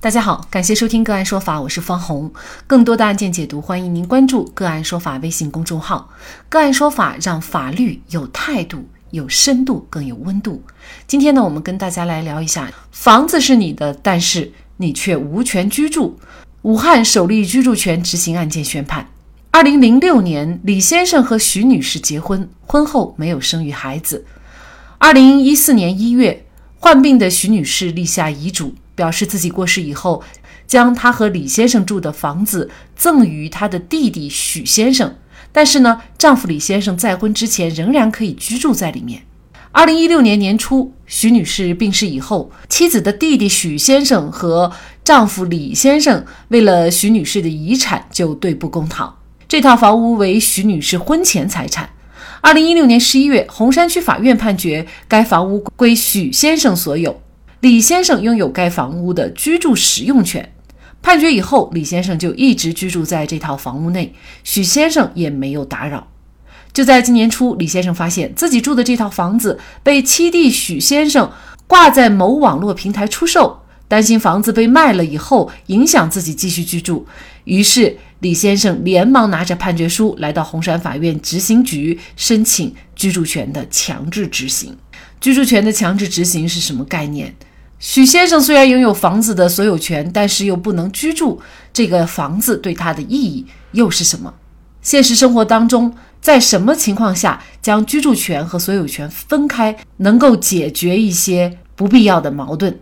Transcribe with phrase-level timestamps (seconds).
[0.00, 2.32] 大家好，感谢收听个案说法，我是方红。
[2.68, 6.08] 更多的案件解读，欢迎您关注个案说法微信公众号。
[6.48, 10.62] 个案说法让法律有态度、有深度、更有温度。
[11.08, 16.16] 今天呢，我们跟大家来聊一下：房子是你的，但是你却无权居住。
[16.62, 19.08] 武汉首例居住权执行案件宣判。
[19.50, 24.24] 二零零六年，李先生和徐女士结婚，婚后没有生育孩子。
[24.98, 26.46] 二零一四年一月，
[26.78, 28.76] 患病的徐女士立下遗嘱。
[28.98, 30.24] 表示自己过世以后，
[30.66, 35.14] 将她和李先生住的房子赠予她的弟弟许先生。
[35.52, 39.22] 但是呢，丈夫李先生再婚之前仍然可以居住在里面。
[39.70, 44.72] 二零一六年年初，徐女士病逝以后，妻子的弟弟许先生和
[45.04, 49.16] 丈夫李先生为了徐女士的遗产就对簿公堂。
[49.46, 51.90] 这套房屋为徐女士婚前财产。
[52.40, 57.20] 二零一六年十一月，洪山区法院判决该房屋归许先生所有。
[57.60, 60.52] 李先生拥有该房屋的居住使用权。
[61.02, 66.08] 判决以后，李先生就一直居住在这套房屋内，许先生也没有打扰。
[66.72, 71.32] 就在今年初，李先生发现自己住的这套房子被七弟许先生
[71.66, 77.06] 挂在某网络平台出售，担心房子被卖了以后影响自己继续居住，
[77.42, 84.76] 于是李先生连忙拿着判决书来到红山法院执行局申请居住权的强制执行。
[85.20, 87.34] 居住权的强制执行是什么概念？
[87.78, 91.40] 许先生虽然拥有房子的所有权，但是又不能居住。
[91.72, 94.34] 这个房子对他的意义又是什么？
[94.82, 102.80] 现实生活当中，在什么情况下将居住权和所有权分开，能够解决一些不必要的矛盾？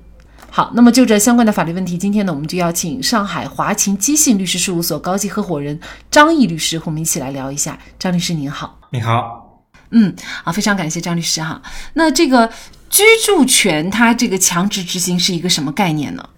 [0.50, 5.78] 好，那么就这相关的法律问题，今天呢，我们就邀请上海华勤基信律师事务所高级合伙人
[6.10, 7.78] 张毅律师和我们一起来聊一下。
[7.98, 11.60] 张律师您好，你好，嗯，啊，非常感谢张律师哈。
[11.92, 12.48] 那这个。
[12.88, 16.28] 居住权它这个强制执行是一个什么概念呢？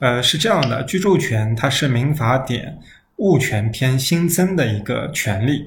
[0.00, 2.78] 呃，是这样的，居住权它是民法典
[3.16, 5.64] 物权篇新增的一个权利。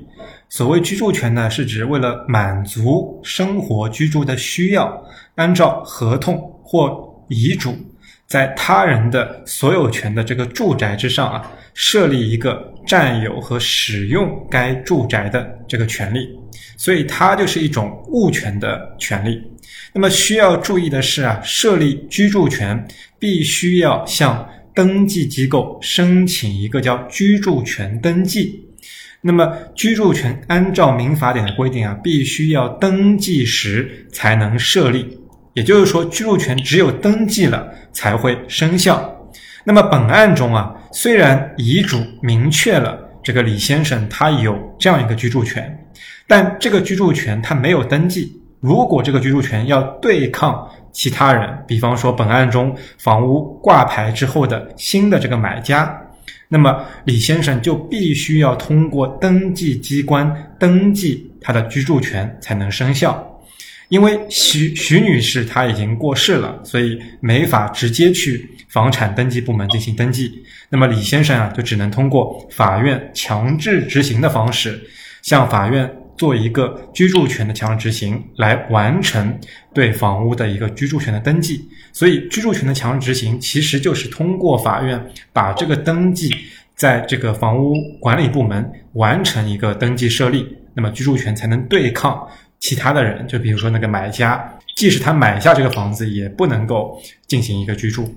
[0.50, 5.02] 所谓居住权呢，是指为了满足生活居住的需要，
[5.36, 7.76] 按照合同或遗嘱，
[8.28, 16.28] 在他人的所有权的这个住宅之上啊，设立一个占有和使用该住宅的这个权利，
[16.78, 19.40] 所以它就是一种物权的权利。
[19.94, 22.88] 那么需要注意的是啊，设立居住权
[23.20, 28.64] 必须要向登记机构申请一个叫居住权登记。
[29.22, 35.20] 那么居住权按照民法典的规定啊，必须要登记时才能设立。
[35.54, 39.32] 也就是说，居住权只有登记了才会生效。
[39.64, 45.86] 那么本案中啊，虽然遗嘱明确了这个李先生他有这样一个居住权，
[46.28, 48.42] 但这个居住权他没有登记。
[48.60, 55.96] 如果这个居住权要对抗其他人，比方说本案中房屋挂牌之后的新的这个买家，
[56.48, 63.37] 那么李先生就必须要通过登记机关登记他的居住权才能生效。
[63.90, 70.44] 因为徐徐女士她已经过世了，所以没法直接去房产登记部门进行登记。
[70.70, 74.82] 那么李先生啊，就只能通过法院强制执行的方式
[75.22, 75.90] 向法院。
[76.18, 79.40] 做一个居住权的强制执行，来完成
[79.72, 81.64] 对房屋的一个居住权的登记。
[81.94, 85.00] 所以，居住权的强制执行其实就是通过法院
[85.32, 86.36] 把这个登记
[86.74, 90.44] 在这个房屋管理部门完成一个登记设立，
[90.74, 92.28] 那么居住权才能对抗
[92.60, 93.28] 其他的人。
[93.28, 98.16] 就比如说那个买家，即使他买下这个房子，也不能够进行一个居住。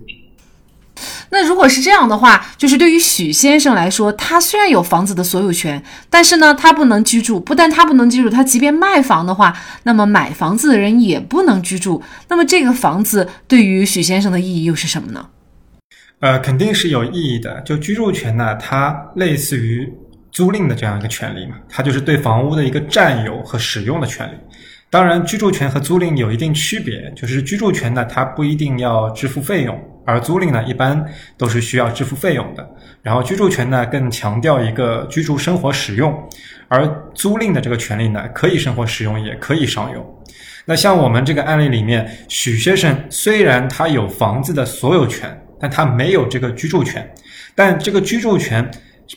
[1.30, 7.38] 那如果是这样的话，就是对于许先生来说，他虽然有房子的所有权，但是呢，他不能居住。
[7.40, 12.02] 不但他不能居住，他即便卖房的话，那么买房子的人也不能居住。
[12.28, 15.28] 那么这个房子对于许先生的意义又是什么呢？
[16.18, 17.62] 呃，肯定是有意义的。
[17.62, 19.90] 就居住权呢，它类似于
[20.30, 24.32] 租赁的这样一个权利嘛，它就是对房屋的一个占有和使用的权利。
[24.88, 29.80] 当然，居住权和租赁有一定区别，就是居住权呢，它不一定要支付费用。
[30.04, 31.04] 而租赁呢，一般
[31.36, 32.68] 都是需要支付费用的。
[33.00, 36.12] 然后居住权呢，更强调一个居住生活使用，
[36.66, 40.04] 而租赁的这个权利呢，可以生活使用，也可以商用。
[40.64, 47.08] 那像我们这个案例里面，许先生虽然他有房子的所有权，但他没有这个居住权。
[47.54, 48.68] 但这个居住权，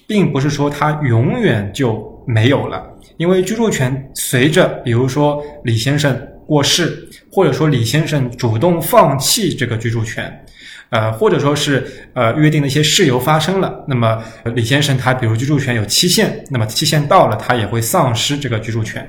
[0.08, 2.84] 并不是说他永远就没有了，
[3.18, 10.40] 因为居住权随着，比如说李先生过世，或者说李先生主动放弃这个居住权。
[10.90, 14.24] 呃，或者说是呃约定的一些事由发生了，那么
[14.54, 19.04] 李先生他比如居住权有期限，那么期限到了，他也会丧失这个居住权。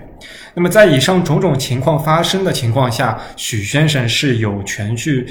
[0.55, 5.27] 那么在以上种种情况发生的情况下，许先生是有权去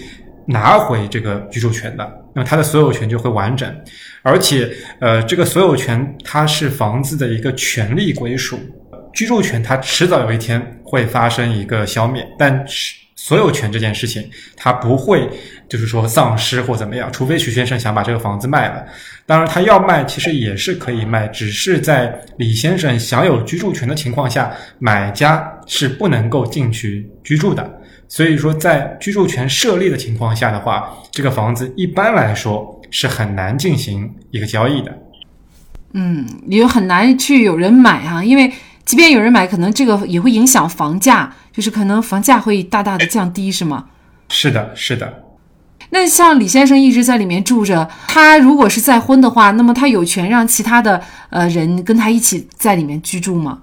[0.45, 3.73] 拿回这个居住权的，那么他的所有权就会完整，
[4.21, 4.69] 而且
[4.99, 8.59] 呃，这个所有权它是房子的一个权利归属，
[9.13, 12.95] 居住权它迟早有一天会发生一个消灭，但是。
[13.15, 15.29] 所有权这件事情，他不会
[15.69, 18.83] 就是说丧失或怎么样，除非徐先生想把这个房子卖了。
[19.25, 27.65] 当然，他要卖其实也是可以卖，只是在李先生享有居住权的情况下，买家是不能够进去居住的。
[28.07, 34.97] 所以说，在居住权设立的情况下的话，这个房子一般来说是很难进行一个交易的。
[35.93, 38.51] 嗯，也很难去有人买哈，因为
[38.85, 41.33] 即便有人买，可能这个也会影响房价。
[41.53, 43.85] 就是可能房价会大大的降低，是吗？
[44.29, 45.21] 是的，是的。
[45.91, 50.99] 那像李先生一直在里面住着，他如果是再婚的话，那么他有权让其他的
[51.29, 53.61] 呃人跟他一起在里面居住吗？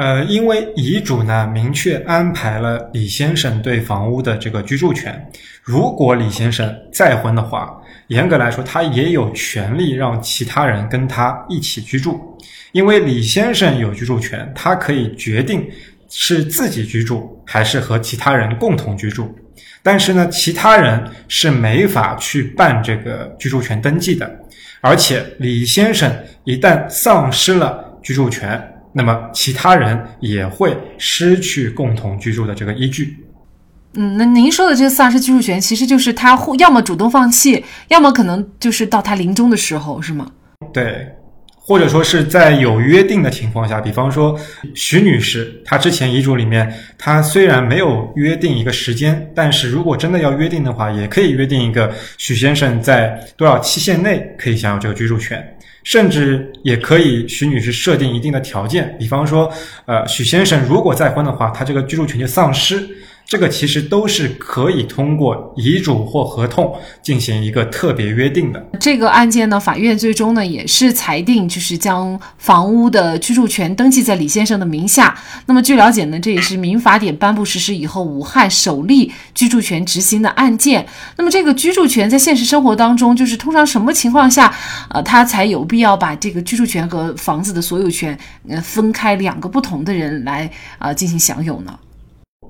[0.00, 5.30] 呃，因为遗嘱呢明确安排了李先生对房屋的这个居住权。
[5.62, 12.18] 如果李先生再婚的话，严格来说他也有权利让其他人跟他一起居住，
[12.72, 15.68] 因为李先生有居住权，他可以决定。
[16.12, 19.32] 是自己居住还是和其他人共同居住？
[19.80, 24.28] 但是呢，其他人是没法去办这个居住权登记的。
[24.80, 26.10] 而且李先生
[26.42, 28.60] 一旦丧失了居住权，
[28.92, 33.16] 那么其他人也会失去共同居住的这个依据。
[33.94, 40.30] 嗯，那您说的这个丧失居住权，其实就是他要么主动放弃，要么可能就是到他临终的时候，是吗？
[40.72, 41.06] 对。
[41.62, 44.36] 或者说是在有约定的情况下，比方说
[44.74, 55.40] 徐女士，她之前遗嘱里面，她虽然没有约定一个时间，但是如果真的要约定的话，也可以约定一个许先生在多少期限内可以享有这个居住权，
[55.82, 59.50] 甚至也可以徐女士设定一定的条件，比方说，
[59.86, 62.88] 呃，许先生如果再婚的话，他这个居住权就丧失。
[63.30, 68.60] 这个其实都是可以通过遗嘱或合同进行一个特别约定的。
[68.80, 75.16] 这个案件呢，法院最终呢也是裁定，就是将房屋的居住权登记在李先生的名下。
[75.46, 80.84] 那么据了解呢，这也是民法典颁布实施以后，武汉首例居住权执行的案件。
[81.16, 84.52] 那么这个居住权在现实生活当中，就是通常什么情况下，
[84.88, 88.18] 呃，他才有必要把这个居住权和房子的所有权，
[88.48, 90.50] 呃，分开两个不同的人来
[90.80, 91.72] 啊进行享有呢？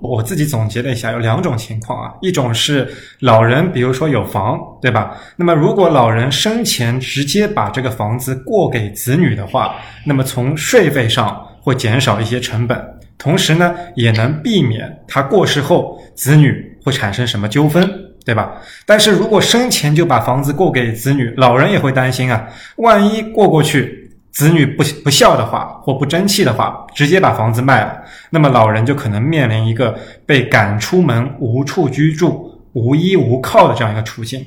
[0.01, 2.89] 我自己总结了一下，有两种情况啊，一种是
[3.21, 5.17] 老人，比如说有房，对吧？
[5.37, 9.77] 那么如果老人生前直接把这个房子过给子女的话，
[10.07, 12.83] 那么从税费上会减少一些成本，
[13.19, 17.89] 同时呢，也能避免他过世后子女会产生什么纠纷，
[18.25, 18.55] 对吧？
[18.87, 24.00] 但是如果生前就把房子过给子女，老人也会担心啊，万一过过去。
[24.33, 28.01] 子女不不孝的话，或不争气的话，直接把房子卖了，
[28.31, 34.45] 那么老人就可能面临一个被赶出门、无处居住、无依无靠的这样一个处境。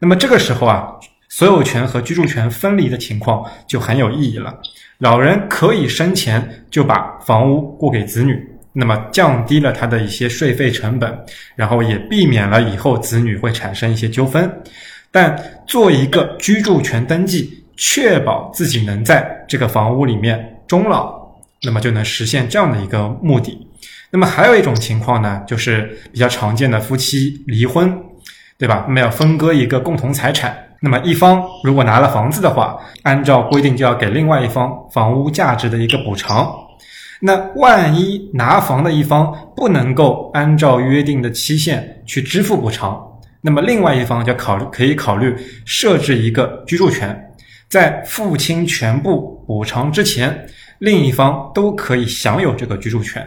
[0.00, 0.88] 那么这个时候啊，
[1.28, 4.52] 所有权和居住权分离的情况就很有意义了。
[4.98, 11.16] 老人可以生前就把房屋过给子女，那么降低了他的一些税费成本，
[11.54, 14.50] 然后也避免了以后子女会产生一些纠纷。
[15.10, 17.63] 但做一个居住权登记。
[17.76, 21.14] 确保自己能在这个房屋里面终老，
[21.62, 23.66] 那么就能实现这样的一个目的。
[24.10, 27.92] 那么还有一种情况呢，就是比较常见的夫妻离婚，
[28.56, 28.84] 对吧？
[28.86, 36.48] 那么要分割一个共同财产，那么一方如果拿了房子的话，按照规定就要给另外一方房屋价值的一个补偿。
[37.20, 43.02] 那万一拿房的一方不能够按照约定的期限去支付补偿，
[43.40, 47.33] 那么另外一方就考虑可以考虑设置一个居住权。
[47.74, 50.46] 在付清全部补偿之前，
[50.78, 53.20] 另一方都可以享有这个居住权，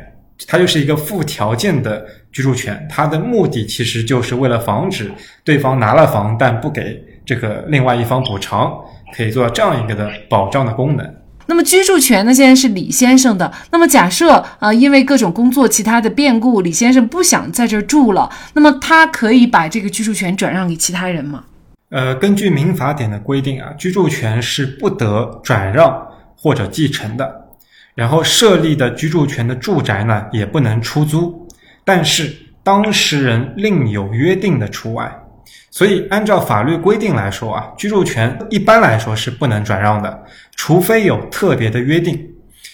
[0.48, 2.88] 它就是一个附条件的居住权。
[2.90, 5.12] 它的目的其实就是为了防止
[5.44, 8.74] 对方拿了房但不给这个另外一方补偿，
[9.14, 11.06] 可以做到这样一个的保障的功能。
[11.48, 13.52] 那么居住权呢，现在是李先生的。
[13.72, 21.44] 那么假设啊，因为各种工作其他的变故，李先生不想在这儿住了，那么他可以把这个居住权转让给其他人吗？
[21.90, 27.48] 呃，根据民法典的规定啊，居住权是不得转让或者继承的。
[27.96, 31.48] 然后设立的居住权的住宅呢，也不能出租。
[31.86, 35.24] 但是当事人另有约定的除外。
[35.72, 40.24] 所以按照法律规定来说啊，居住权一般来说是不能转让的，
[40.56, 42.30] 除非有特别的约定。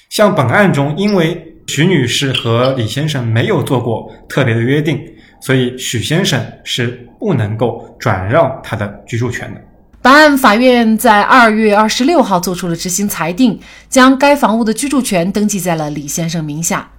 [0.10, 5.00] 像本案中，因为徐女士和李先生没有做过特别的约定。
[5.42, 9.60] 所以许先生是不能够转让他的居住权的。
[10.02, 16.90] 本案法院在二月二十六号作出了执行裁定，将该房屋的居住权登记在了李先生名下。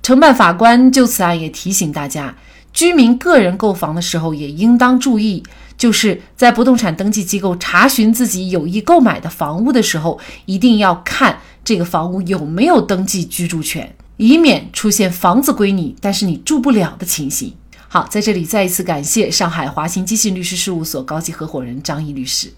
[0.00, 2.36] 承办法官就此案也提醒大家，
[2.72, 5.42] 居民个人购房的时候也应当注意，
[5.76, 17.54] 就是在不动产登记机构查询自己有意购买的房屋的时候，一定要看这个房屋有没有登记居住权，以免出现房子归你，但是你住不了的情形。
[17.88, 22.52] 好，在这里再一次感谢上海华兴基信律师事务所高级合伙人张毅律师。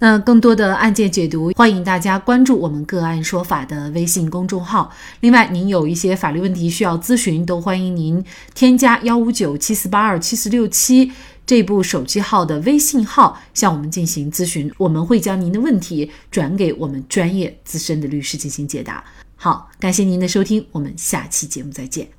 [0.00, 4.90] 那更多的案件解读，欢迎大家关注我们“个案说法”的微信公众号。
[5.20, 11.12] 另外，您有一些法律问题需要咨询，都欢迎您添加幺五九七四八二七四六七
[11.44, 19.04] 这部手机号的微信号向我们进行咨询，我们会将您的问题转给我们专业资深的律师进行解答。
[19.40, 22.17] 好，感谢您的收听，我们下期节目再见。